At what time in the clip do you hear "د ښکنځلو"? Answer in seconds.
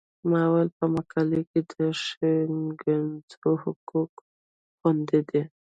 1.71-3.51